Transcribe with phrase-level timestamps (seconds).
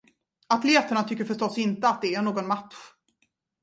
[0.49, 2.75] Atleterna tycker förstås inte att det är någon match.